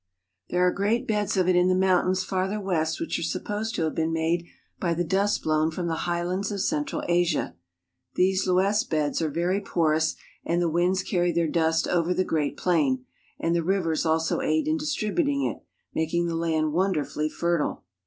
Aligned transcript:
There 0.49 0.65
are 0.65 0.71
great 0.71 1.05
beds 1.07 1.37
of 1.37 1.47
it 1.47 1.55
in 1.55 1.67
the 1.67 1.75
mountains 1.75 2.23
farther 2.23 2.59
west 2.59 2.99
which 2.99 3.19
are 3.19 3.21
supposed 3.21 3.75
to 3.75 3.83
have 3.83 3.93
been 3.93 4.11
made 4.11 4.47
by 4.79 4.95
the 4.95 5.03
dust 5.03 5.43
blown 5.43 5.69
from 5.69 5.85
the 5.85 5.93
highlands 6.09 6.51
of 6.51 6.61
central 6.61 7.03
Asia. 7.07 7.55
These 8.15 8.47
loess 8.47 8.83
beds 8.83 9.21
are 9.21 9.29
very 9.29 9.61
porous, 9.61 10.15
and 10.43 10.59
the 10.59 10.71
winds 10.71 11.03
carry 11.03 11.31
their 11.31 11.47
dust 11.47 11.87
over 11.87 12.15
the 12.15 12.23
Great 12.25 12.57
Plain; 12.57 13.05
and 13.39 13.55
the 13.55 13.61
rivers 13.63 14.03
also 14.03 14.41
aid 14.41 14.67
in 14.67 14.75
distributing 14.77 15.43
it, 15.45 15.61
making 15.93 16.25
the 16.25 16.33
land 16.35 16.73
wonderfully 16.73 17.29
fertile. 17.29 17.83